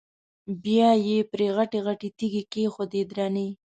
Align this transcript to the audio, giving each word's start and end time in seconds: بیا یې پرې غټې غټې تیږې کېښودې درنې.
بیا 0.63 0.89
یې 1.07 1.17
پرې 1.31 1.47
غټې 1.55 1.79
غټې 1.85 2.09
تیږې 2.17 2.43
کېښودې 2.51 3.01
درنې. 3.11 3.47